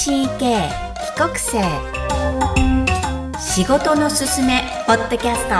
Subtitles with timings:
[0.00, 0.70] TCK 帰
[1.14, 1.60] 国生。
[3.38, 5.54] 仕事のすすめポッドキャスト。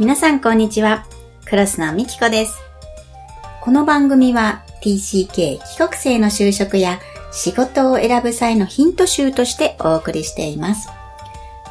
[0.00, 1.06] 皆さんこんにちは。
[1.44, 2.58] クロスのみきこです。
[3.62, 6.98] この番組は TCK 帰国生の就職や
[7.30, 10.88] 仕事を選ぶ際のヒント集としてお送りしています。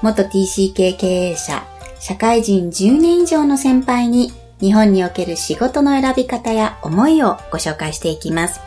[0.02, 8.60] 元 TCK 経営者社会人10年以上の先輩に日本における仕事の選び方や思いをご紹介していきます。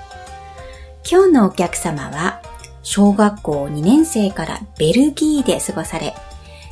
[1.11, 2.43] 今日のお客様は
[2.83, 6.15] 小学校2年生からベルギーで過ごされ、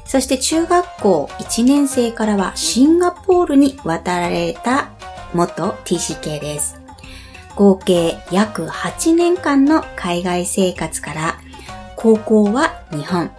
[0.04, 4.90] そして中学校1年生からはシンガポールに渡られた
[5.34, 6.80] 元 TCK です。
[7.54, 11.40] 合計約8年間の海外生活から
[11.96, 13.30] 高校は日本、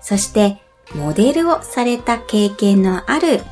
[0.00, 0.62] そして
[0.94, 3.42] モデルをされた経験のある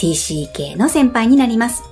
[0.00, 1.82] TCK の先輩になります。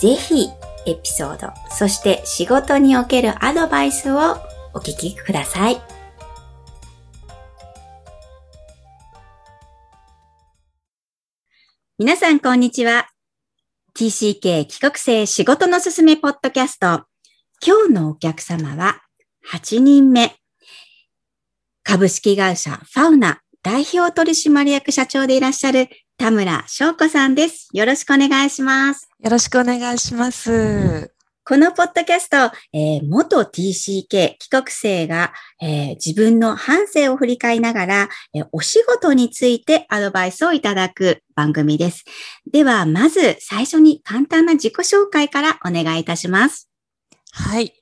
[0.00, 0.48] ぜひ
[0.86, 4.36] エピソード、そして仕事におけるアドバイスを
[4.74, 5.80] お聞きください。
[11.98, 13.08] 皆さんこんにちは。
[13.94, 17.04] TCK 帰国生仕事のすすめポッドキャスト。
[17.64, 19.02] 今日のお客様は
[19.52, 20.34] 8人目。
[21.84, 27.68] 株式会社ファウナ代表取締役社長でいらっしゃる田村翔子さんです。
[27.72, 29.08] よろしくお願いします。
[29.20, 31.14] よろしくお願いします。
[31.44, 32.36] このポッドキャスト、
[32.72, 42.04] えー元 TCK 帰国生が、えー自分の半生を振り返りながら、えーお仕事についてアドバイスをいただく番組です。
[42.50, 46.68] では、まず最初に簡単な自己紹介からお願いいたします。
[47.30, 47.72] はい。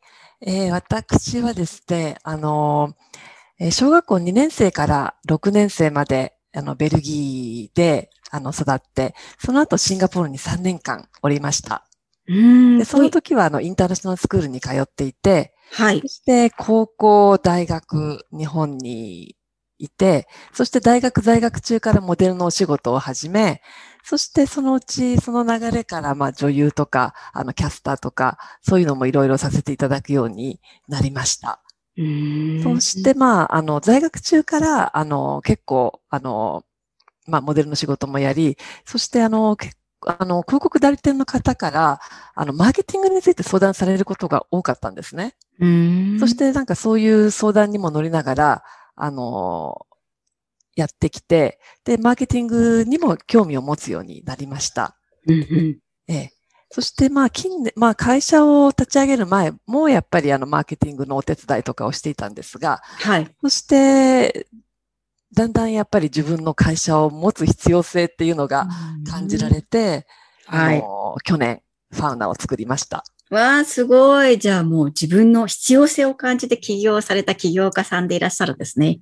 [0.43, 11.87] えー私はですね、あのー、えー小学校2年生から6年生まで、あの、ベルギーで、あの、育って、その後シンガポールに3年間おりました。
[12.79, 16.09] で、その時は、あの、インターナショナルスクールに通っていて、はいそ。
[16.09, 19.37] して、高校、大学、日本に
[19.79, 23.61] いて、そして大学在学中からモデルのお仕事を始め、
[24.05, 31.63] そしてそのうち、その流れから、まあ女優とか、あの、キャスターとか、そういうのもいろいろさせていただくようになりました。
[32.63, 36.65] そして、まあ、あの、在学中から、あの、結構、あの、
[37.27, 42.01] まあ、モデルの仕事もやり、そして、あの、結あの、広告代理店の方から、
[42.35, 45.35] あの、マーケティングについて相談されることが多かったんですね。
[46.19, 48.65] そし、てなんかそういう相談にも乗りながら、
[48.97, 49.87] あの、
[50.75, 54.97] やってきて、で、マーケティングにも興味を持つようになりました。
[55.27, 55.79] うんうん
[56.09, 56.33] ええ。
[56.71, 63.29] そしてまあ近年、まあ会社を立ち上げる前もやっぱりあのマーケティングのお手伝いとかをしていたんですが、はい。
[63.41, 64.47] そして、
[65.35, 68.69] だんだんやっぱり自分の会社を持つ必要性っていうのが
[69.09, 70.07] 感じられて、
[70.47, 70.83] はい
[71.25, 73.05] 去年ファウナを作りました。
[73.31, 74.39] わあ、すごい。
[74.39, 79.01] じゃあもう自分の必要性を感じて起業された起業家さんでいらっしゃるんですね。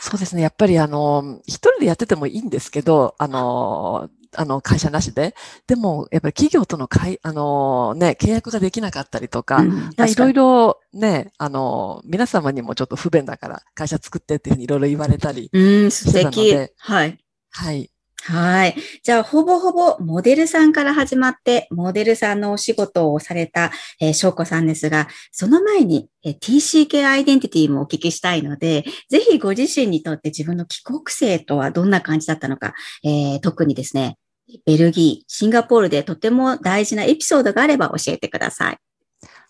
[0.00, 0.40] そうですね。
[0.40, 5.34] やっぱりあの、一人でやっててもいいんですけど、あの、あの、会社なしで。
[5.66, 16.72] でも、やっぱり企業との会、あの、ね、契約ができなかったりとか、いろいろね、あの、皆様にもちょっと不便だから会社作ってっていうふうにいろいろ言われたり、うん、素してたの敵で。
[16.78, 17.18] はい。
[17.50, 17.90] はい。
[18.28, 18.74] はい。
[19.04, 23.70] じゃあ、ほぼほぼモデルさんから始まって、モデルさんのお仕事をされた、
[24.00, 34.18] えー、翔子さんですが、その前に、えー TCK アイデンティティもお聞きしたいので、ぜひご自身にとって自分の帰国生とはどんな感じだったのか、えー特にですね、
[34.64, 38.78] ベルギー、シンガポールでとても大事なエピソードがあれば教えてください。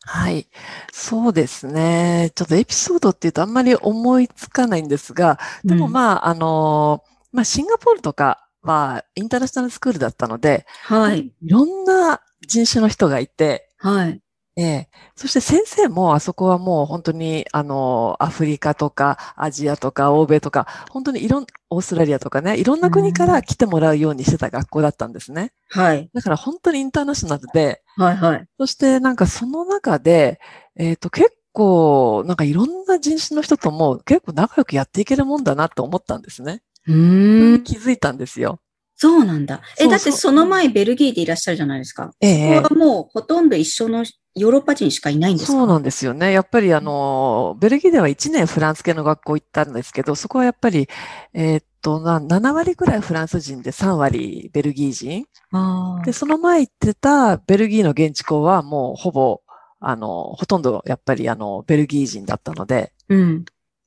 [0.02, 0.46] はい。
[0.92, 2.30] そうですね。
[2.34, 11.32] ちょっとエピソードっていうとあんまり思いつかないんですが、でもうんまあ、あの、まあ、シンガポールとかはインターナショナルスクールだったので、はい。
[11.40, 14.20] いろんな人種の人がいて、はい。
[14.58, 14.88] ええ。
[15.14, 25.52] そして先生もあそこはもう本当にあの、アフリカとかアジアとか欧米とか、本当にいろん、オーストラリアとかね、いろんな国から来てもらうようにしてた学校だったんですね。
[25.68, 26.08] はい。
[26.14, 28.16] だから本当にインターナショナルで、はい。
[28.16, 28.46] はい。
[28.58, 30.40] そしてなんかその中で、
[30.76, 36.62] えっと結構なんかいろんな人種の人とも結構仲良くやっていけるもんだなと思ったんですね。
[36.86, 37.64] うーん。
[37.64, 38.60] 気づいたんですよ。
[38.96, 39.60] そうなんだ。
[39.78, 42.12] え、そうそうだってその前ベルギーでいらっしゃるじゃないですか。
[42.20, 44.04] ええここはもうほとんど一緒の
[44.34, 45.52] ヨーロッパ人しかいないんですか？
[45.52, 46.32] そうなんですよね。
[46.32, 50.88] やっぱりあの、ベルギーでは1年フランス系の学校行ったんですけど、そこはやっぱり、
[51.34, 55.26] えーっと、な7割くらいフランス人で3割ベルギー人。
[55.52, 59.42] あで、その前行ってたベルギーの現地校はもうほぼ、
[59.80, 63.44] あの、ほとんどやっぱりあの、ベルギー人だったので、うん。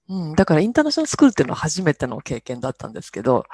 [0.10, 3.46] うん、だからインターナショナルスクールっていうのは初めての経験だったんですけど、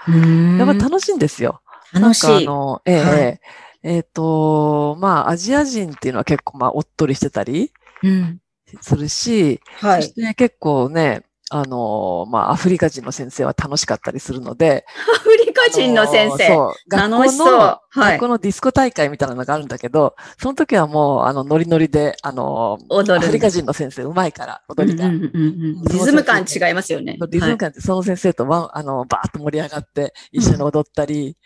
[0.58, 1.62] やっぱ楽しいんですよ。
[1.94, 2.26] 楽しい。
[2.28, 3.40] あの、ええはいえ
[3.84, 7.72] ええっと、まあ、アジア人っていうのは結構、まあ、おっとりしてたり
[8.02, 8.40] うん。
[8.82, 10.04] するし、はい。
[10.04, 11.22] そして結構ね、
[11.58, 14.86] あの、まあ、アフリカ人の先生は楽しかったりするので、
[15.16, 16.48] アフリカ人の先生。
[16.48, 22.78] そう、楽しそうの、はい学校のディスコ大会みたいなのがあるんだけど、その時はもう、あの、ノリノリで、あの。
[22.92, 25.06] アフリカ人の先生うまいから、踊りが。
[25.06, 27.18] うんうんうんうんリズム感違いますよね。
[27.30, 31.38] リズム感ってその先生とわん、あの、バーッと盛り上がって、一緒に踊ったり、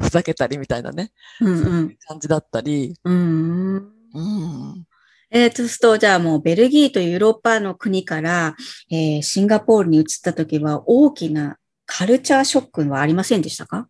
[0.00, 1.96] ふざけたりみたいなね、はいうんうん。
[2.06, 3.98] 感じだったり、うん。
[4.14, 4.87] うん。
[5.30, 8.56] えー、と、そうすると、じゃあもうベルギーというヨーロッパの国から、
[8.90, 13.88] えーシンガポールに移った時は大きなカルチャーショックはありませんでしたか？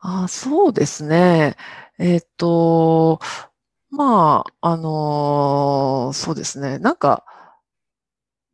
[0.00, 1.56] あそうですね。
[1.98, 3.20] えっと、
[3.90, 6.78] まあ、あのーそうですね。
[6.78, 7.24] なんか、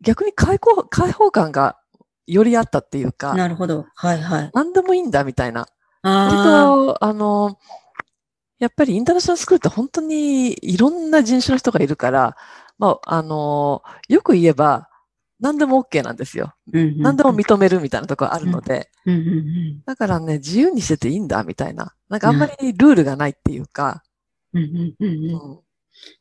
[0.01, 1.79] 逆に開放、開放感が
[2.27, 3.87] よりあったっていうか、なるほど。
[3.95, 4.51] はいはい。
[4.55, 5.67] 何でもいいんだみたいな。
[6.03, 6.65] 割あ
[6.99, 7.59] と、あの、
[8.59, 12.37] やっぱりインターナショナルスクールって本当にいろんな人種の人がいるから、
[12.79, 14.89] まあ、あの、よく言えば
[15.41, 16.47] 何でも OK なんですよ。
[16.49, 17.03] あ、うんうん。
[17.03, 21.95] 何でも認めるみたいなところあるので、うんうんうんだからね、自由にしてていいんだみたいな。
[22.09, 24.03] なんかあんまりルールがないっていうか、
[24.53, 25.61] うんうんうんうん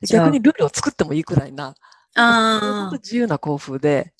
[0.09, 1.75] 逆にルールを作ってもいいくらいな、
[2.15, 4.13] 本あ自由な校風で。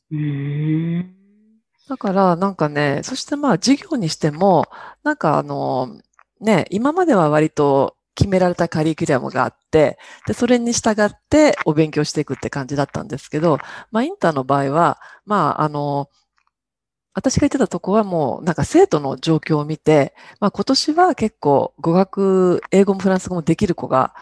[1.88, 4.66] だからなんかね、そしてまあ授業にしても、
[5.04, 5.98] なんかあの、
[6.42, 13.60] ね、今までは割と決められたカリキュラムがあって、で、それに従ってお勉強していくって感じだったんですけど、
[13.92, 16.10] まあインターの場合は、まああの、
[17.14, 24.14] 私が言ってたとこはもうなんか生徒の状況を見て、まあ今年は結構語学、英語もフランス語もできる子が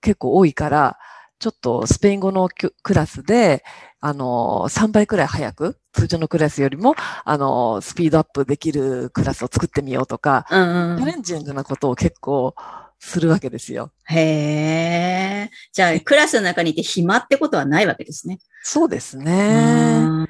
[0.00, 0.98] 結構多いから、
[1.38, 3.64] ちょっとスペイン語のクラスで、
[4.00, 6.94] あの、3倍くらい早く、通常のクラスよりも、
[7.24, 12.54] あの、スピードアップできるクラスを作ってみようとか、チャレンジングなことを結構
[12.98, 13.92] するわけですよ。
[14.04, 15.50] へえ。
[15.72, 18.38] じゃあ、クラスの中にいて暇ってことはないわけですね。
[18.62, 20.00] そうですね。
[20.02, 20.28] うん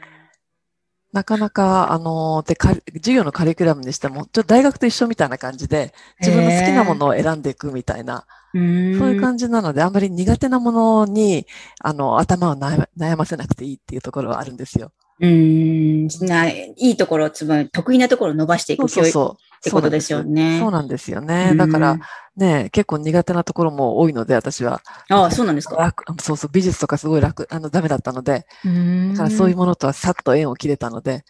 [1.13, 8.63] なかなか、あの、で、か授業のカリキュラムにしても、ちょっと大学と一緒みたいな感じで、自分の好きなものを選んでいくみたいな、そう
[9.11, 11.47] いう感じなので、あんまり苦手なものに、
[11.81, 14.93] あの、頭を悩ま悩ませなくていいっていうところはあるんですよ。
[15.21, 16.27] うーん。
[16.27, 19.37] ないいところ、つまり得意なところを伸ばしていく教育っ。
[19.63, 20.59] てことですよね。
[20.61, 21.55] そうなんですよね。
[21.57, 22.01] だからうん、
[22.37, 24.81] ね、結構苦手なところも多いので、私は。
[25.09, 25.77] ああ、そうなんですか。
[25.77, 31.25] 楽、そうそう、美術とかすごい楽、あの、ダメだったので、うーんだからそういうものとはさっと縁を切れたので、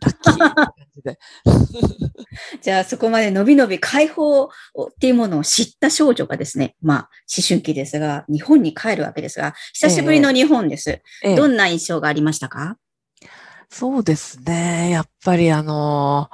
[0.00, 1.18] ラッキー って感じで。
[2.62, 4.48] じゃあ、そこまで伸び伸び解放っ
[4.98, 6.98] ていうものを知った少女がですね、まあ、
[7.36, 10.90] 思春期ですが、日本に帰るわけですが、久しぶりの日本です。
[11.22, 12.76] ええどんな印象がありましたか？
[13.70, 14.90] そうですね。
[14.90, 16.30] やっぱりあの、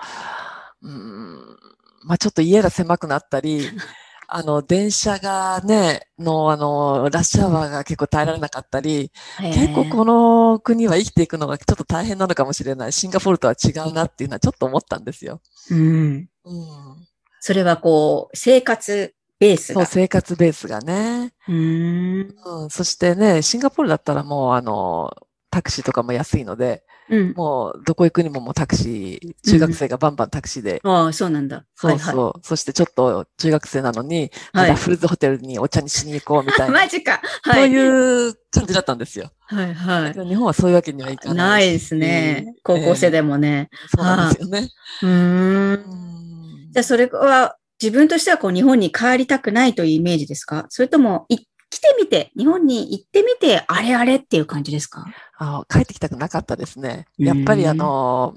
[0.83, 1.59] うーん、
[2.05, 3.61] まあちょっと家が狭くなったり、
[4.33, 12.93] あの、電車がね、の、あの、ラッシュアワーが結構耐えられなかったり、結構この国は生きていくのがちょっと大変なのかもしれない。
[12.93, 15.41] シンガポールとは違うなっていうのはちょっと思ったんですよ。
[15.71, 16.29] うん。
[16.45, 17.07] うん。
[17.41, 19.87] それはこう、生活ベースそう、が。
[19.87, 21.33] 生活ベースがね。
[21.49, 22.63] うーん。
[22.63, 22.71] うん。
[22.71, 25.11] そしてね、シンガポールだったらもう、あの、
[25.51, 27.33] タクシーとかも安いので、うん。
[27.37, 31.65] もうどこ行くにももうタクシー、中学生がバンバンタクシーで、ああ、そうなんだ。
[31.75, 34.31] そうそう、はいそしてちょっと中学生なのに、
[34.77, 36.71] フルーズホテルにお茶にしに行こうみたはい。
[36.71, 37.21] いな、 マジか。
[37.43, 37.71] はそうい。
[37.71, 39.31] いう感じだったんですよ。
[39.47, 40.13] はいはい。
[40.29, 41.37] 日本はそういうわけにはいかないし。
[41.37, 42.55] ないですね。
[42.63, 43.69] 高校生でもね。
[43.95, 44.69] そうなんですよね。
[45.03, 45.09] うー。
[45.09, 50.67] うんんじゃあ、それは自分としてはこう日本に帰りたくないというイメージですか？
[50.69, 51.39] それとも、い
[51.73, 55.05] 来てみて、日本に行ってみて、あれあれっていう感じですか？
[55.43, 57.07] あ帰ってきたくなかったですね。
[57.19, 58.37] うんやっぱりあの、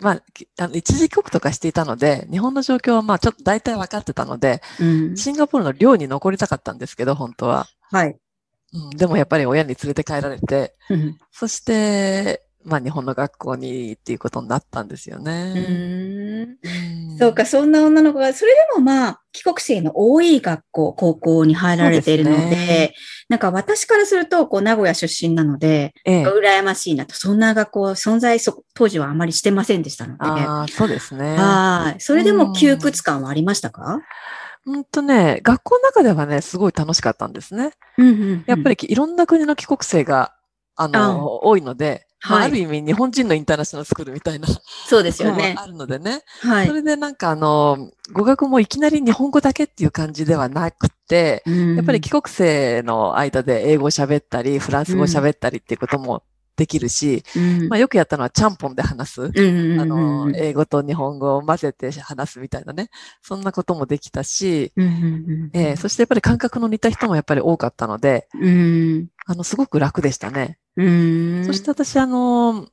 [0.00, 5.16] まあ、きあの一時帰国とかしていたので、日本の状況はまあちょっと大体分かってたので、うん。
[5.16, 7.68] シンガポールの寮に残りたかったんですけど、本当は。
[7.92, 8.16] はい。
[8.74, 15.52] うん、でもやっぱり親に連れて帰られて、うんそして、まあ日本の学校にっていうことになったんですようね。
[15.54, 22.94] うんそうか、そんな女の子が、それでもまあ、帰国生の多い学校、高校に入られているので、ですね
[23.28, 26.26] なんか私からすると、こう、名古屋出身なので、ええ。
[26.26, 31.36] 羨ましいなと、そんな学校、存在そ、当時はあまりしてませんでしたので、ああ、そうですね。
[31.36, 32.00] はい。
[32.00, 34.00] それでも窮屈感はありましたか？
[34.64, 37.72] うんとね、学校の中ではね、すごい楽しかったんですね。
[37.98, 40.34] うんうんやっぱりいろんな国の帰国生が、
[40.76, 44.46] あの、多いので、まあはいある意味日本人のインターナショナルスクールみたいな
[44.86, 45.56] そうですよね。
[45.58, 46.22] あるのでね。
[46.40, 46.72] はいそ。
[46.72, 56.22] れでなんかあの、語学もいきなり日本語だけっていう感じではなくて、やっぱり帰国生の間で英語を喋ったり、フランス語を喋ったりっていうことも
[56.54, 59.22] できるし、うんまあよくやったのはちゃんぽんで話す。
[59.22, 62.90] うんうんうんあの、英語と日本語を混ぜて話すみたいなね。
[63.22, 70.58] そんなこともできたし、うんうんうんえーそしてやっぱり感覚の似た人もやっぱり多かったので、うんあの、すごく楽でしたね。
[70.76, 72.68] うんそして私、あの、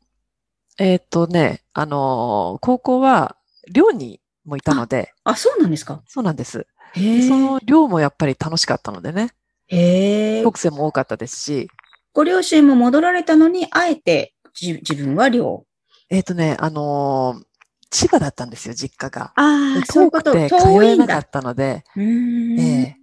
[0.78, 3.36] えっ、とね、あの、高校は
[3.72, 6.02] 寮にもいたので、あ、そうなんですか？
[6.08, 6.66] そうなんです。
[6.96, 7.00] そ
[7.38, 9.32] の寮もやっぱり楽しかったのでね、
[9.68, 10.44] へえ。
[10.44, 11.70] 国生も多かったですし、
[12.14, 15.66] ご両親も戻られたのに、あえてじ自分は寮。
[16.10, 17.42] えっ、とね、あの、
[17.92, 19.34] 千葉だったんですよ、実家が。
[19.36, 19.94] ああ。
[19.94, 20.84] 遠くて通。
[20.84, 22.96] えなかったので、うえ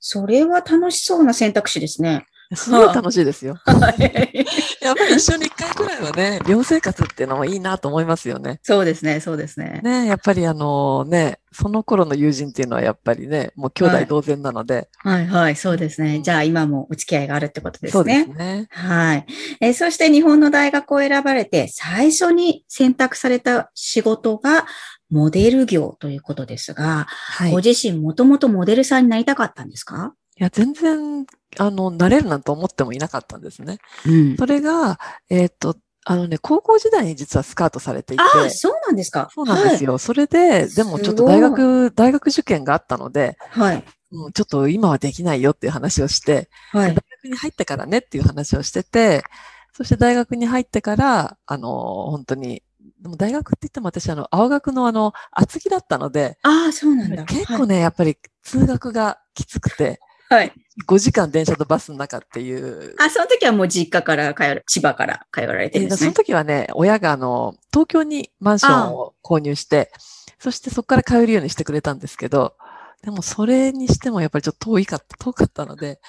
[0.00, 2.26] それは楽しそうな選択肢ですね。
[2.50, 3.54] え すごい楽しいですよ。
[3.64, 4.46] はい
[4.84, 8.60] やっぱり一緒に一回くらいはね、 寮生活っていうのもいいなと思いますよね。
[8.62, 9.80] そうですね、そうですね。
[9.82, 16.20] ね、やっぱりあのね、その頃の友人っていうのはやっぱりね、もう兄はい弟同然なので、はいはい、そうですね。
[16.22, 18.24] じゃあ今もお付き合いがあるってことですそうでね。
[18.24, 18.66] すね。
[18.70, 19.26] はい。
[19.60, 24.66] えーそして日本の大学を選ばれて、最初に選択された仕事が
[25.10, 27.50] モデル業ということですが、はい。
[27.52, 30.12] ごい自身もともとモデルさんになりたかったんですか？
[30.42, 31.26] や、全然、
[31.58, 33.78] あの、なれるなんて思ってもいなかったんですね。
[34.06, 34.36] うん。
[34.36, 34.98] それが、
[35.30, 35.76] えっ、と、
[36.06, 39.30] あのね、高校時代に実はスカートされていて、ああ、そうなんですか。
[39.34, 39.96] そうなんですよ。
[39.98, 43.74] それで、でもちょっと大学、大学受験があったので、はい。
[43.76, 43.84] はい。
[44.12, 46.90] うんちょっと今はできないよっていう話をして、はい。
[46.90, 49.24] 大学に入ってからねっていう話をしてて、
[49.72, 51.68] そして大学に入ってから、あの、
[52.10, 52.62] 本当に、
[53.00, 57.24] でも大学って言っても私、あの、青学のあの、厚木だったので、ああ、そうなんだ。
[57.24, 59.98] 結構ね、やっぱり通学がきつくて、
[60.34, 60.52] はい。
[60.88, 62.96] 5時間電車とバスの中っていう。
[62.98, 66.24] あ、その時はもう実家から帰る、千葉から通われてるんですねでその。
[66.24, 69.92] 時はね、親があの、東京にマンションを購入して、
[70.40, 72.54] そしてそこから通えるようにしてくれたんですけど、
[73.02, 76.00] でもそれにしてもやっぱりちょっと遠いかった、遠かったので、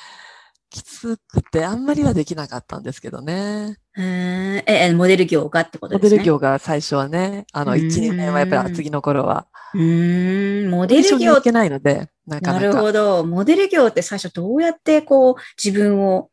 [0.70, 3.78] きつくてあんまりはできなかったんですけどね。
[3.98, 6.18] え、えモデル業がってことモですね。
[6.18, 12.66] デル業が最初はね、あの、うーん1、2年はやっぱり厚木の頃は、うーん、モデル業けないので、なかななか。
[12.66, 13.26] るほど。
[13.26, 16.30] モデル業って最初どうやってこう自分を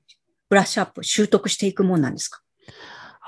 [0.48, 2.40] ブラッシュアップ、習得していくもんなんですか？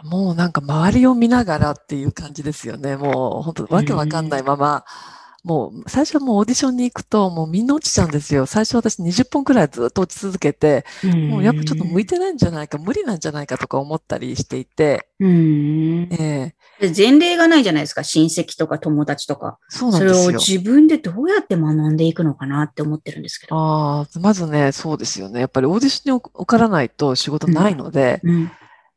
[0.02, 2.96] もうなんか周りを見ながらっていう感じですよね。
[2.96, 4.84] もう本当わけわかんないまま、
[5.44, 8.46] もう最初はもうオーディションに行くともうみんな落ちちゃうんですよ。
[8.46, 10.84] 最初私20本くらいずっと落ち続けて、
[11.28, 16.12] もうやっぱちょっと向いてないんじゃないか、無理なんじゃないかとか思ったりしていて、うーん。
[16.12, 18.02] ええで前例がないじゃないですか。
[18.02, 19.58] 親戚とか友達とか。
[19.68, 20.38] そうなんそれをですよ。
[20.38, 23.56] 自分でどうやって学んでいくのかなって思ってるんですけど。
[23.56, 25.40] ああ、まずね、そうですよね。
[25.40, 28.50] やっぱりオーディションに受からないと仕事ないので、うん。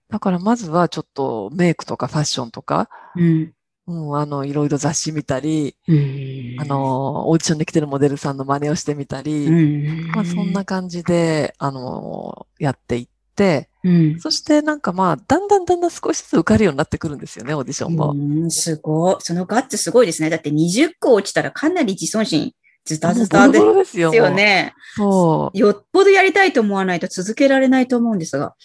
[0.09, 3.53] だからまずはちょっとメイクとかファッションとか、うん。
[3.87, 6.57] うん、あの、いろいろ雑誌見たり、うん。
[6.59, 10.11] あ、の、オーディションで来てるモデルさんの真似をしてみたり、うん。
[10.11, 14.19] まあそんな感じで、あの、やっていって、うん。
[14.19, 18.11] そしてなんかまあ、だんだんだんだん少しずつ受かるようになってくるんですよね、オーディションも。
[18.11, 19.15] うん、すごい。
[19.19, 20.29] そのガッツすごいですね。
[20.29, 22.51] だって20個落ちたらかなり自尊心
[22.83, 24.11] ズタズタですよ。
[24.31, 24.73] ね。
[24.95, 25.57] そう。
[25.57, 28.55] よっぽどやりたいと思わないと続けられないと思うんですが。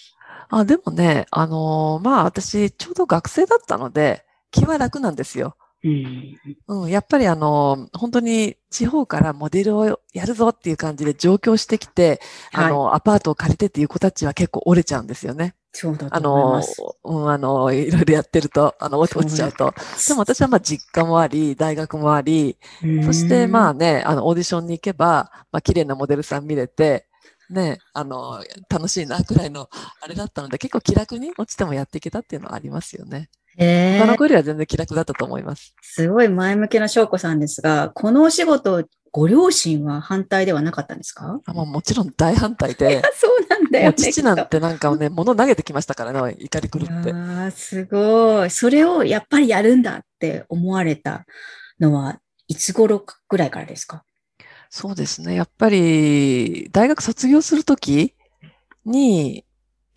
[0.48, 5.56] あ、でもね、あのーまあ私、ちょうど学生だったので、気は楽なんですよ。
[5.84, 6.38] うん。
[6.68, 12.20] うん、やっぱりあのー本当に地方からモデルをやるぞっていう感じで上京してきて、
[12.52, 15.54] あの、アパートを借りてっていう子たちは結構折れちゃうんですよね。
[15.72, 19.74] そうだあと思いまのす。、うん、あの、いろいろやってると、あの、落ち落ちちゃうと。
[20.06, 22.56] でも私はまあ実家もあり、大学もあり、
[23.00, 27.06] そしてまああ、ね、あの、オーディションに行けば、まあ綺麗なモデルさん見れて、
[27.50, 29.68] ね、あの、楽しいなくらいの、
[30.00, 33.30] あれだったので、結構気楽に落ちてもやっていけたっていうのはありますよね。
[33.58, 35.74] 他の子よりは全然気楽だったと思います。
[35.82, 41.38] すごい前向きな翔子さんですが、このお仕事、ご両親は反対ではなかったんですか？
[41.44, 43.94] あまあ、もちろん大反対で、そうなんだよね。
[43.94, 47.12] 父なんてなんかね、物投げてきましたからね、怒り狂って。
[47.12, 48.50] ああ、すごい。
[48.50, 51.26] それをやっぱりやるんだって思われた
[51.78, 54.02] のは、いつ頃ぐらいからですか？
[54.70, 55.34] そうですね。
[55.34, 58.14] やっぱり、大学卒業するとき
[58.86, 59.44] に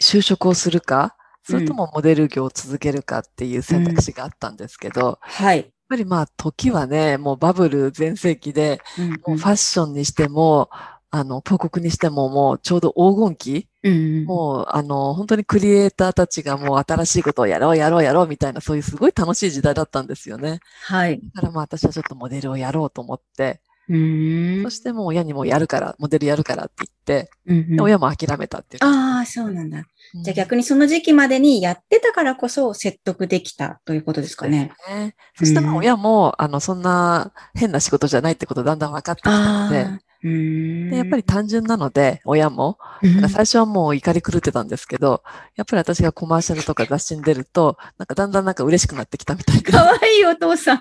[0.02, 1.16] 就職をするか、
[1.46, 5.72] それともモデル業を続けるかっていう選択肢があったんですけど、やっはい。
[5.90, 10.70] ぱりまあ時はね、もうバブル全盛期で、うんもうファッションにしても、
[11.12, 20.62] あの、広告にしてももうちょうど黄金期、うんもうあの、本当にクリエイターたちがもう新しいことをやろうやろうやろうみたいな、そういうすごい楽しい時代だったんですよね。
[20.80, 21.24] はい。
[21.36, 28.84] だからまあ私はちょっとモデルをやろうと思って、そしてもう親にもやるから、モデルやるからって言って、うんうんで親も諦めたっていう。
[28.84, 29.78] ああ、そうなんだ。
[29.78, 34.72] うんじゃあ逆にその時期までにやってたからこそ説得できたということですかね。
[34.88, 39.88] ねそしてまあうん親も、あの、そんな変な仕事じゃないってことだんだん分かってきたので、
[40.26, 45.22] で、やっぱり単純なので、親も、うんなんか最初はもう怒り狂ってたんですけど、
[45.56, 49.84] やっぱり私がコマーシャルとか雑誌に出ると、なんかだんだんなんか嬉しくなってきたみたいかな。
[49.84, 50.80] わいいお父さん、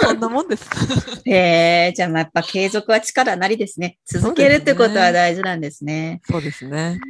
[0.00, 0.70] そんなもんです。
[0.70, 1.20] と。
[1.28, 3.98] へえ、じゃあまあやっぱ継続は力なりですね。
[4.06, 6.20] 続けるってことは大事なんですね。
[6.30, 7.00] そうですね。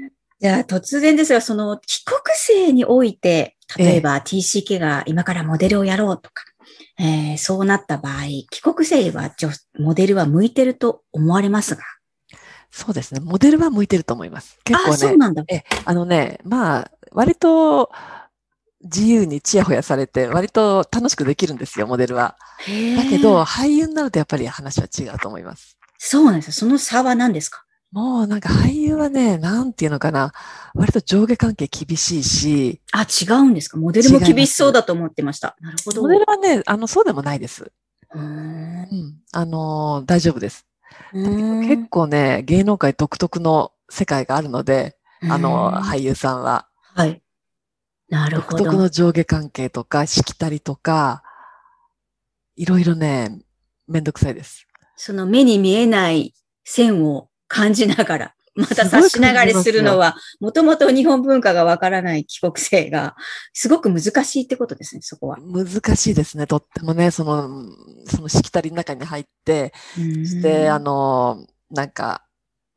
[0.40, 6.44] じゃあ突然ですが、その帰国生において、例えば TCK が今からモデルをやろうとか、
[6.98, 11.82] えーそうなった場合、帰国生は女モデルは向いてると思われますが。
[12.70, 13.20] そうですね。
[13.20, 14.58] モデルは向いてると思います。
[14.64, 15.44] 結構あ、そうね、なんだ。
[15.48, 17.90] え、あのね、まあ、割と
[18.82, 22.36] 自由にチヤホヤされて、割と楽しくできるんですよ、モデルは。
[22.96, 25.76] だけど、、俳優になるとやっぱり話は違うと思います。
[25.98, 26.52] そうなんですよ。
[26.52, 27.64] その差は何ですか？
[27.90, 30.32] もうなんか俳優はね、なんていうのかな、
[30.74, 33.78] 割と上下関係厳しいし、あ、違うんですか？
[33.78, 35.56] モデルも厳しそうだと思ってました。
[35.60, 36.02] なるほど。
[36.02, 37.72] モデルはね、あの、そうでもないです。
[38.14, 39.14] うーんうん。
[39.32, 40.66] あのー大丈夫です。
[41.12, 44.98] 結構ね、芸能界独特の世界があるので、
[45.30, 46.68] あの、うん俳優さんは。
[46.94, 47.22] はい。
[48.10, 48.64] なる独ほど。
[48.64, 51.22] 特の上下関係とか、しきたりとか、
[52.56, 53.40] いろいろね、
[53.86, 54.66] めんどくさいです。
[54.96, 63.16] その目に見えない線を感じながら、 また察しながらするのは、もともと日本文化がわからない帰国生が、
[63.52, 65.38] すごく難しいってことですね、そこは。
[65.38, 66.46] 難しいですね。
[66.46, 67.48] とってもね、その、
[68.06, 69.72] そのしきたりの中に入って、
[70.42, 72.24] で、あの、なんか、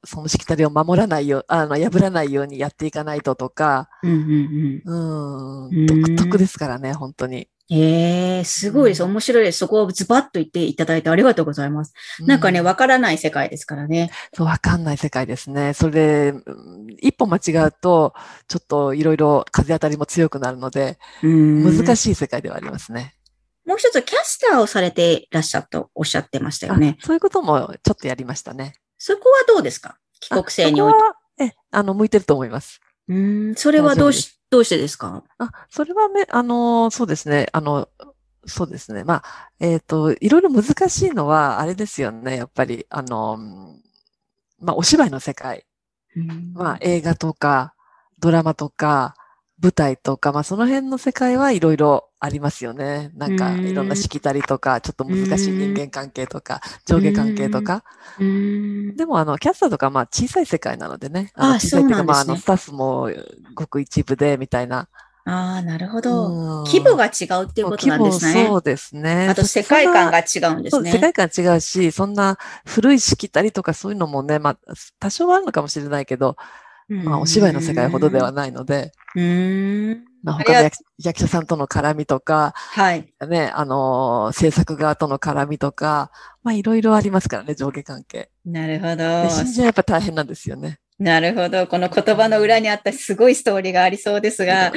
[0.03, 5.67] そのしきたりを守らないよ、あの、破らないようにやっていかないととか、うんうんうん。
[5.67, 7.47] うん、独特ですからね、本当に。
[7.73, 9.03] ええすごいです。
[9.03, 9.59] 面白いです。
[9.59, 11.93] そこをズバッと言っていただいてありがとうございます。
[12.19, 14.11] なんかね、うわからない世界ですからね。
[14.35, 15.73] そう、わかんない世界ですね。
[15.73, 18.13] それで、うん一歩間違うと、
[18.49, 21.95] ちょっといろいろ風当たりも強くなるので、難。
[21.95, 23.15] しい世界ではありますね。
[23.65, 26.97] もう一つ、キャスターをされていらっしゃったとおっしゃってましたよね。
[27.01, 28.73] あそういうこともちょっとやりましたね。
[28.97, 29.95] そこはどうですか？
[30.19, 30.97] 帰国生において。
[30.97, 32.81] あそこはえ、あの、向いてると思います。
[33.11, 35.23] うーん、それはどうし、どうしてですか？
[35.37, 37.47] あ、それはね、あの、そうですね。
[37.51, 37.89] あの、
[38.45, 39.03] そうですね。
[39.03, 42.37] まあ、えっと、いろいろ難しいのは、あれですよね。
[42.37, 43.81] やっぱり、あの、うん
[44.59, 45.65] まあ、お芝居の世界。
[46.53, 47.73] まあ、映画とか、
[48.19, 49.15] ドラマとか、
[49.61, 53.11] 舞台とか、まあ、その辺の世界はいろいろありますよね。
[53.15, 57.83] なんか、うんいろんなしきたりとか、ちょっと難しい人間関係とか、上下関係とか。
[58.19, 61.31] でも、あの、キャスターとか、まあ、小さい世界なのでね。
[61.37, 63.09] のあ小さいっていうか、まあ、あの、そうなんですねスタッフも
[63.53, 64.87] ごく一部で、みたいな。
[65.25, 66.27] ああ、なるほど。
[66.27, 68.33] うん規模が違うっていうことなんですね。
[68.33, 69.27] 規模そうですね。
[69.29, 70.91] あと世界観が違うんですね。
[70.91, 74.57] そう世界観違うし、そんな古いしきたりとかそういうのもね、まあ、
[74.99, 76.37] 多少はあるのかもしれないけど、
[76.91, 80.05] まあ、お芝居の世界ほどではないので、うーん。
[80.23, 83.13] まあ、他の役役者さんとの絡みとか、はい。
[83.27, 86.11] ね、あのー制作側との絡みとか、
[86.43, 88.29] まあ、いろいろありますからね、上下関係。
[88.45, 89.29] なるほどで。
[89.29, 90.79] 新人はやっぱ大変なんですよね。
[90.99, 91.65] なるほど。
[91.65, 94.71] この言葉の裏にあったすごいストーリーがありそうですが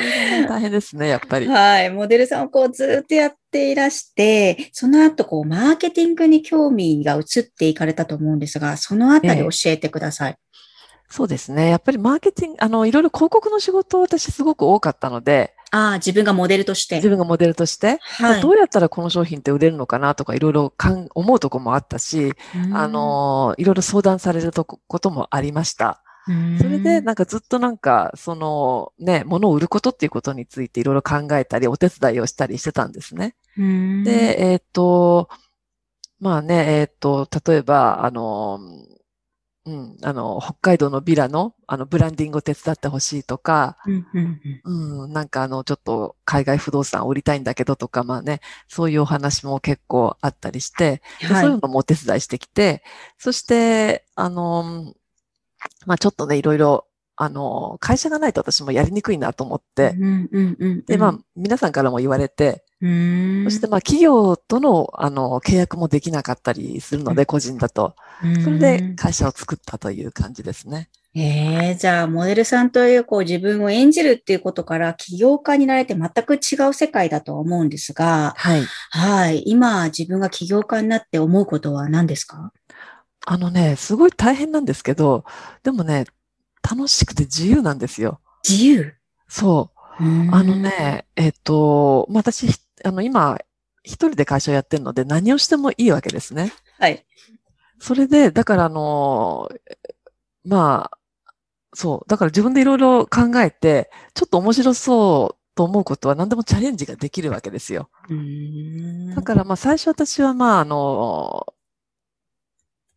[0.48, 1.46] 大変ですね、やっぱり。
[1.46, 1.90] はい。
[1.90, 10.37] モデルさんをこうずっとやっていらして、その後こうマーケティングに興味が移っていかれたと思うんですが、そのあたり教えてください。
[11.11, 11.71] そうですね。
[11.71, 17.09] やっぱりマーケティング、あの、いろいろ広告の仕事私すごく多かったので、ああ、自分がモデルとして自。
[17.09, 18.40] 分がモデルとして、はい。
[18.40, 26.05] どうやったらこの商品って売れるのかなとかいろいろかん思うとこもあったし、うんあ、の、いろいろ相談されるとここともありました。
[26.59, 33.35] それで、なんかずっとなんか、そのね、物を売ることっていうことについていろいろ考えたり、お手伝いをしたりしてたんですね。
[33.59, 35.29] うん、で、えっ、と、
[36.21, 38.59] まあね、えっ、と、例えば、あの、
[39.66, 51.42] うん、あの、北海道のビラの、あの、ブランディングを手伝ってほしいとか、うんなんかあの、ちょっと海外不動産を売りたいんだけどとか、まあね、そういうお話も結構あったりして、ではい。
[51.42, 52.83] そういうのもお手伝いしてきて、
[53.16, 54.92] そして、あの、
[55.87, 62.61] まあちょっとね、いろいろ、あの、会社がないと私もやりにくいなと思って、うんうんうん、で、まあ皆さんからも言われて、うん、
[63.44, 67.97] そしてまあ企業との、あの、契約もできなかったりするので、個人だと。
[68.42, 70.88] それで会社を作ったという感じですね。
[71.16, 78.64] ええじゃあ、モデルさんという、こう、自分を演じるっていうことから、起業家になられて全く違う世界だとは思うんですが、はい。
[78.90, 79.42] はい。
[79.47, 82.53] 今、自分が起業家になって思うことは何ですか？
[83.27, 85.25] あのね、すごい大変なんですけど、
[85.62, 86.05] でもね、
[86.68, 88.20] 楽しくて自由なんですよ。
[88.47, 88.92] 自由？
[89.29, 90.03] そう。
[90.33, 93.38] あの、ね、えっ、と、まあ私、ひあの、今、
[93.83, 96.53] 一人で会社をやってるので何をしてもいいわけですね。
[96.79, 97.05] はい。
[97.79, 99.51] それで、だからあの、
[100.44, 100.99] まあ、
[101.75, 102.09] そう。
[102.09, 107.90] だから自分でいろいろ考えて、ちょっと面白そうと思うことは何でもチャレンジができるわけですよ。
[108.09, 111.47] うんだからまあ最初私はまああの、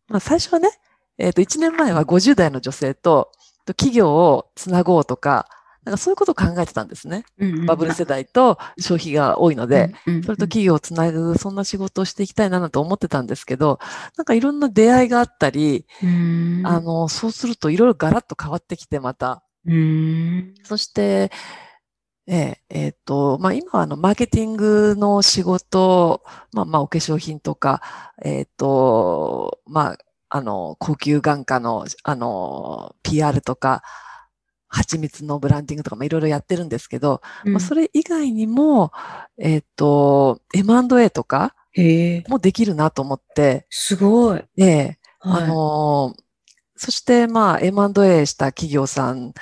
[0.08, 0.70] まあ最初はね、
[1.18, 3.32] えっ、と、1年前は50代の女性と、
[3.66, 5.48] と企業をつなごうとか、
[5.88, 7.24] なんかそういうことを考えてたんですね。
[7.66, 13.78] バブル世代と消費が多いので、それと企業をつなぐ、そんな仕事をしていきたいなと思ってたんですけど、
[14.18, 19.42] なんかいろんな出会いがあったり、あの、そうするといろいろガラッと変わってきて、また。
[20.62, 21.30] そして、
[22.30, 26.22] えええー、っと、まあ、今はあの、マーケティングの仕事、
[26.52, 27.80] まあ、まあ、お化粧品とか、
[28.22, 29.98] えー、っと、まあ、
[30.28, 33.82] あの、高級眼科の、あの、PR とか、
[34.68, 38.92] 蜂蜜のブランディングとか、まあ、いろいろやってるんですけど、うん、まあ、それ以外にも、
[39.38, 41.54] えっ、と、M&A とか
[42.28, 43.66] もできるなと思って。
[43.70, 44.44] すごい。
[44.58, 46.14] ええ、はい、あの、
[46.78, 49.34] そしてまあ M&A した企業さん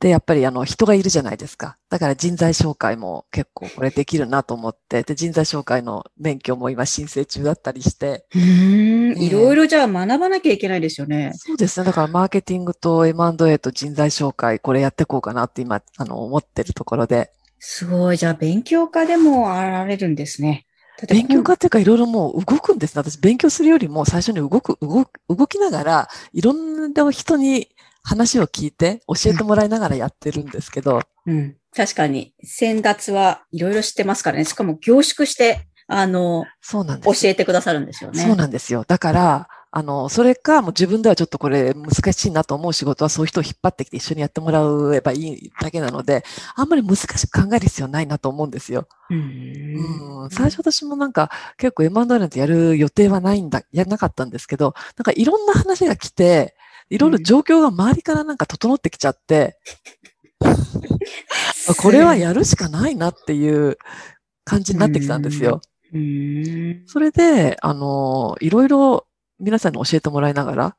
[0.00, 1.76] で、やっぱりあの人がいるじゃないですか。
[1.90, 8.24] だから人材紹介も結構これできるなと思って、で、人材紹介の免許も今申請中だったりして。
[8.34, 11.32] うん、いろいろじゃあ学ばなきゃいけないですよね。
[11.34, 11.84] そうですね。
[11.84, 17.30] だからマーケティングと M&A と人材紹介、これやっていこうかなって今、あの、思ってるところで。
[17.58, 18.16] すごい。
[18.16, 20.64] じゃあ勉強家でもあられるんですね。
[21.08, 23.00] 勉強家っていうかいろいろもう動くんですね。
[23.00, 27.68] 私勉強するよりも最初に動く、動く、動きながら、いろんな人に
[28.02, 31.02] 話を聞いて教えてもらいながらやってるんですけど。
[31.26, 31.56] うん。
[31.74, 34.44] 確かに、先達はいろいろ知ってますからね。
[34.44, 37.22] しかも凝縮して、あの、そうなんです。
[37.22, 38.22] 教えてくださるんですよね。
[38.22, 38.84] そうなんですよ。
[38.86, 44.60] だから、あの、それか、もう自分ではちょっとこれ難しいなと思う仕事はそういう人を引っ張ってきて一緒にやってもら
[44.96, 46.24] えばいいだけなので、
[46.56, 48.88] あんまり難しく考える必要ないなと思うんですよ。
[49.10, 56.56] うん、最初私もなんか結構 M&A なんてやる予定はないんだ、やらなかったんですけど、なんかいろんな話が来て、
[56.90, 59.58] いろいろ状況が周りからなんか整ってきちゃって、
[61.78, 63.78] これはやるしかないなっていう
[64.44, 65.60] 感じになってきたんですよ。
[66.86, 69.06] それで、あの、いろいろ
[69.38, 70.76] 皆さんに教えてもらいながら、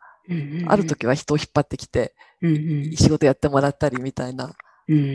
[0.67, 2.13] ある時は人を引っ張ってきて、
[2.95, 4.55] 仕事やってもらったりみたいな。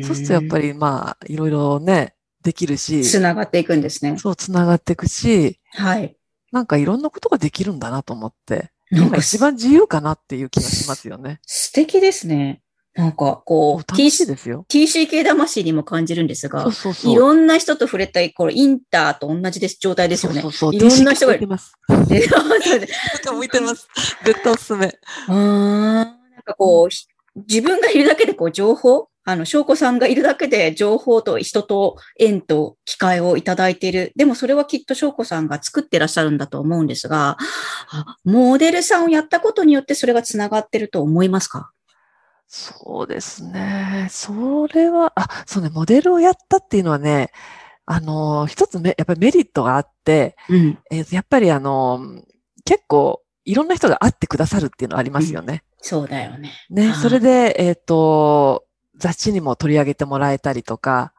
[0.03, 3.03] そうするとやっぱりまあ、いろいろね、できるし。
[3.03, 4.17] つながっていくんですね。
[4.19, 6.17] そう、つながっていくし、はい。
[6.53, 8.71] なんかいろんなことができるんだなと思って。
[8.91, 11.41] 今一番自由かなっていう気がしますよね。
[11.47, 12.63] 素敵ですね。
[12.97, 14.65] なんか、こう、楽しいですよ。
[14.71, 20.41] TCK 魂にも感じるんですが、そうそういろんな人と触れたい、これ、インターと同じです、状態ですよね。
[20.41, 21.75] そうそういろんな人がいてます。
[21.89, 23.89] 向いてます。
[24.25, 24.99] 絶対おすすめ。
[25.29, 25.37] うん。
[25.37, 26.07] なん
[26.43, 34.13] かこう、自分がいるだけでこう、情報あの、翔子さんがいるだけで情報と人と縁と機会をいただいている。
[34.15, 37.37] でもそれはきっと翔子さんが作ってらっしゃるんだと思うんですが、
[38.25, 41.73] モデルさんをやったことによってそれが繋がってると思いますか？
[42.47, 44.07] そうですね。
[44.11, 47.33] それは、あ、そうね、モデルをやったっていうのはね、
[47.85, 52.01] あの、一つめ、やっぱりメリットがあって、うん、えー、やっぱりあの、
[52.65, 55.53] 結構、いろんな人が会ってくださるっていうのはありますよね。
[55.53, 56.53] うん、そうだよね。
[56.71, 58.66] ね、それで、えっ、ー、と、
[58.99, 61.13] 雑誌にも取り上げてもらえたりとか、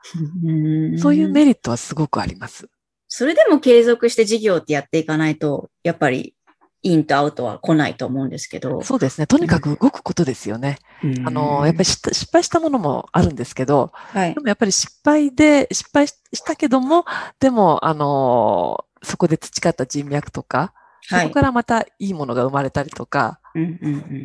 [1.00, 2.70] そういうメリットはすごくあります。
[3.08, 6.36] それでも継続して事業ってやっていかないと、やっぱり
[6.84, 8.82] インとアウトは来ないと思うんですけど。
[8.82, 9.28] そうですね。
[9.28, 10.78] とにかく動くことですよね。
[11.26, 17.06] あの、やっぱり失敗したものもあるんですけど、はい、でもやっぱり失敗で、失敗したけども、
[17.40, 20.74] でも、あの、そこで培った人脈とか、
[21.10, 23.39] そこからまたいいものが生まれたりとか、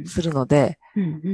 [0.06, 0.78] するので、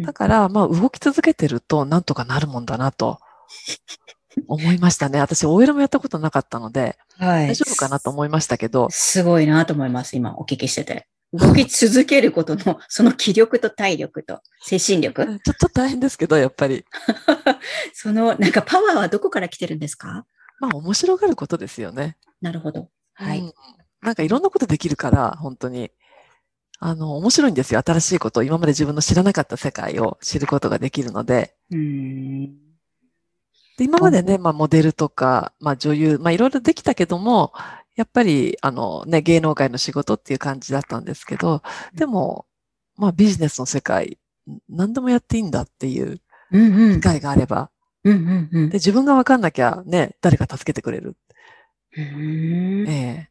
[0.05, 3.19] だから、まあ、動き続けてると、なんとかなるもんだなと、
[4.47, 5.21] 思いましたね。
[5.21, 8.89] 私、OL もやったことなかったので、はい、大丈夫かなと思いましたけど。
[8.91, 11.09] すごいなと思います、今、お聞きしてて。
[11.33, 15.27] 動き続けることの、 その気力と体力と精神力？
[15.27, 16.85] ちょっと大変ですけど、やっぱり。
[17.95, 20.25] その、なんかパワーはどこから来てるんですか？
[20.61, 22.17] まあ、面白がることですよね。
[22.41, 22.89] なるほど。
[23.15, 23.53] はい、うん。
[24.03, 25.91] なんかいろんなことできるから、本当に。
[26.81, 27.83] あの、面白いんですよ。
[27.85, 31.57] 新しいことを、今まで自分の知らなかった世界を知ることができるので。
[31.71, 32.69] うん
[33.79, 37.53] で今までね、まあ、モデルとか、まあ、女優、まあ、いろいろできたけども、
[37.95, 41.63] やっぱり、あの、ね、芸能界の仕事っていう感じだったんですけど、
[41.95, 42.47] でも、
[42.97, 44.19] まあ、ビジネスの世界、
[44.69, 47.71] 何でもやっていいんだっていう機会があれば、
[48.05, 51.17] うんうんうん、で自分がわかんなきゃね、誰か助けてくれる。
[51.97, 52.03] え
[52.89, 53.29] え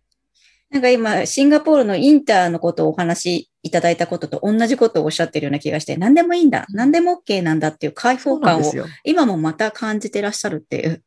[0.70, 8.64] なんか今、シンガポールのインターのことをお話しいただいたことと同じことをおっしゃってるような気がして、何でもいいんだ、何でも OK なんだっていう解放感を
[9.06, 11.04] 今もまた感じてらっしゃるっていう、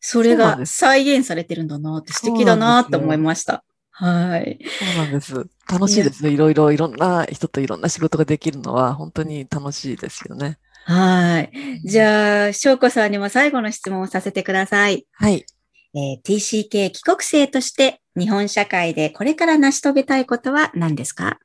[0.00, 3.64] それが再現されてるんだなって素敵だなって思いました。
[3.92, 4.58] はい。
[4.80, 5.46] そうなんです。
[5.70, 6.30] 楽しいですね。
[6.30, 10.58] いろいろ、いろんな人といろんな仕事ができるのは本当に楽しいですよね。
[10.86, 11.80] はい。
[11.84, 15.06] じゃあ、翔子さんにも最後の質問をさせてください。
[15.12, 15.46] はい。
[15.94, 21.38] えー、TCK 帰国生として日本社会でこれから成し遂げたいことは何ですか？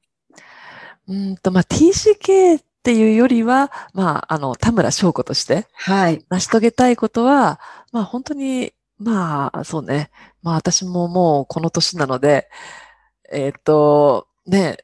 [1.08, 6.23] うんと、まあ、TCK っていうよりは、まあ、あの、田村翔子としてはい。
[6.29, 7.60] 成し遂げたいことは、
[7.91, 10.12] まあ、本当に、まあ、そうね。
[10.43, 12.47] まあ、私ももうこの年なので、
[13.32, 14.77] えっと、ね、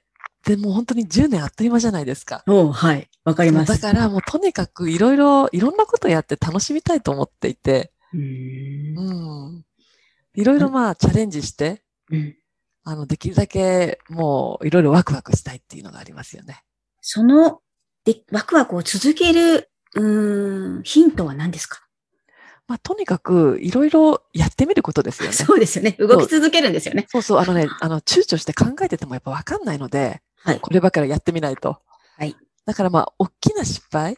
[0.46, 2.44] でも本当に10年あっという間じゃないですか。
[2.48, 3.10] おはい。
[3.24, 3.80] わかります。
[3.82, 9.65] だからもうとにかくいろいろ、いろんなことやって楽しみたいと思っていて、ううん。
[10.36, 12.36] いろいろまあチャレンジして、うん
[12.88, 16.62] あの、できるだけもういろいろワクワクしたいっていうのがありますよね。
[17.02, 17.62] その、
[18.04, 21.82] で、ワクワクを続ける、うーん、ヒントは何ですか？
[22.68, 25.34] まあとにかくいろいろやってみることですよね。
[25.38, 25.92] そうですよね。
[26.00, 27.06] 動き続けるんですよね。
[27.10, 30.60] そうそう、あのね、あの、躊躇して考えててもやっぱわかんないので、はい。
[30.60, 31.80] こればかりやってみないと。
[32.18, 32.36] はい。
[32.66, 34.18] だからまあ、大きな失敗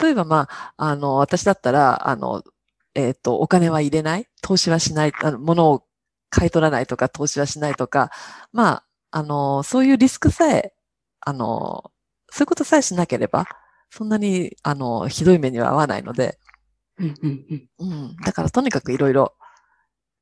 [0.00, 2.42] 例えばまあ、あの、私だったら、あの、
[2.98, 5.84] えっ、と、お金は入れない投資はしないあの、物を
[6.30, 8.10] 買い取らないとか、投資はしないとか、
[8.52, 10.74] まあ、あの、そういうリスクさえ、
[11.20, 11.92] あの、
[12.30, 13.46] そういうことさえしなければ、
[13.90, 16.38] そんなに、あの、ひどい目には合わないので、
[16.98, 17.68] うんうんうん。
[17.78, 18.16] うん。
[18.16, 19.34] だからとにかくいろいろ、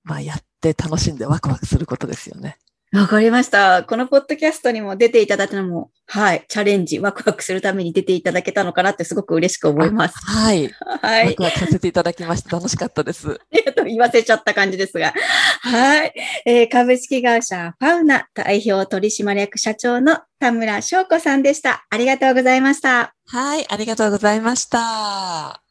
[0.04, 2.58] まあ、やって楽しんでワクワクすることですよね。
[2.92, 3.82] わかりました。
[3.82, 10.14] このポッドキャストにも出ていただいたのも、はい、チャレンジ、ワクワクするために出ていただけたのかなってすごく嬉しく思います。
[10.24, 10.70] はい。
[11.02, 11.42] はいワク。
[11.42, 12.56] ワクさせていただきました。
[12.56, 13.28] 楽しかったです。
[13.28, 15.12] ありがとう言わせちゃった感じですが。
[15.60, 16.12] はい。
[16.46, 21.86] えー株式会社ファウナ代表取締役社長の田村翔子さんでした。
[21.90, 23.14] ありがとうございました。
[23.26, 25.65] はい、ありがとうございました。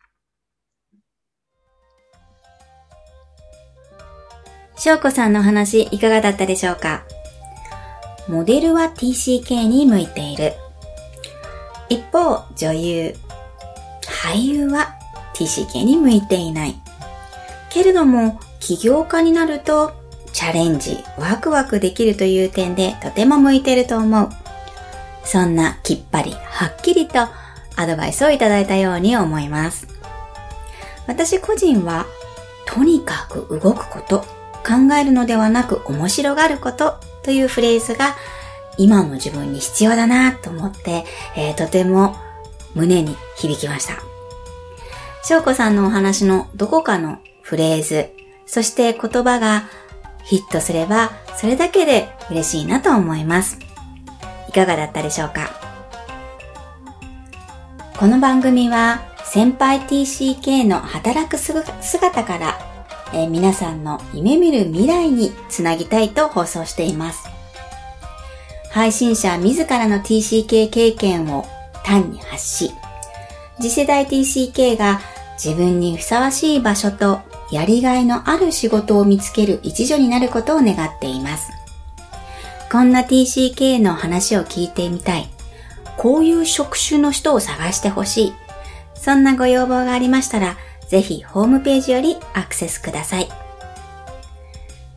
[4.78, 7.04] 翔子さんの話いかがだったでしょうか？
[8.28, 10.54] モデルは TCK に向いている。
[11.90, 13.16] 一方、女優、
[14.24, 14.96] 俳優は
[15.34, 16.76] TCK に向いていない。
[17.70, 19.94] けれども、起業家になると、
[20.34, 24.30] チャレンジ、ワクワクできるという点でとても向いてると思う。
[25.24, 27.20] そんなきっぱり、はっきりと
[27.76, 29.88] アドバイスをいただいたように思います。
[31.08, 32.06] 私個人は、
[32.66, 34.26] とにかく動くこと、
[34.66, 38.16] 考えるのではなく面白がることというフレーズが
[38.78, 41.06] 今の自分に必要だなと思って、
[41.38, 42.16] えーとても
[42.74, 43.96] 胸に響きました。
[45.24, 48.12] 翔子さんのお話のどこかのフレーズ、
[48.46, 49.64] そして言葉が
[50.24, 53.60] ヒットすればそれだけで嬉しいなと思います。
[54.50, 55.50] いかがだったでしょうか？
[57.98, 62.75] この番組は先輩 TCK の働く姿から
[63.14, 67.30] えー皆さんの夢見る未来につなぎたいと放送しています。
[68.72, 71.46] 配信者自らの TCK 経験を
[71.84, 72.72] 単に発し、
[73.58, 75.00] 次世代 TCK が
[75.42, 77.20] 自分にふさわしい場所と
[77.52, 81.52] やりがいのある仕事を見つける一助になることを願っています。
[82.72, 85.30] こんな TCK の話を聞いてみたい。
[85.98, 88.34] こういう職種の人を探してほしい。
[88.96, 93.30] そんなご要望がありましたら、ぜひホームページよりアクセスください。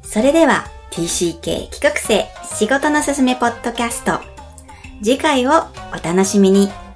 [0.02, 4.20] それでは TCK 企画生仕事のすすめポッドキャスト
[5.02, 6.87] 次回をお楽しみに。